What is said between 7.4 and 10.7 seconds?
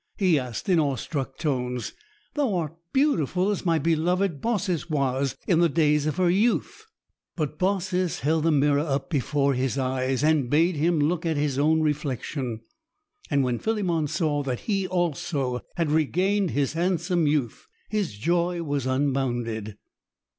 Baucis held the mirror up before his eyes, and